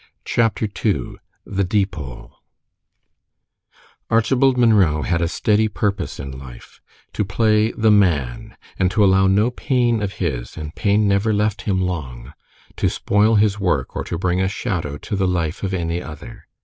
CHAPTER 0.25 0.65
II 0.83 1.17
THE 1.45 1.63
DEEPOLE 1.63 2.33
Archibald 4.09 4.57
Munro 4.57 5.03
had 5.03 5.21
a 5.21 5.27
steady 5.27 5.67
purpose 5.67 6.19
in 6.19 6.31
life 6.31 6.81
to 7.13 7.23
play 7.23 7.71
the 7.73 7.91
man, 7.91 8.57
and 8.79 8.89
to 8.89 9.03
allow 9.03 9.27
no 9.27 9.51
pain 9.51 10.01
of 10.01 10.13
his 10.13 10.57
and 10.57 10.73
pain 10.73 11.07
never 11.07 11.31
left 11.35 11.61
him 11.69 11.79
long 11.79 12.33
to 12.77 12.89
spoil 12.89 13.35
his 13.35 13.59
work, 13.59 13.95
or 13.95 14.03
to 14.05 14.17
bring 14.17 14.41
a 14.41 14.47
shadow 14.47 14.97
to 14.97 15.15
the 15.15 15.27
life 15.27 15.61
of 15.61 15.71
any 15.71 16.01
other. 16.01 16.47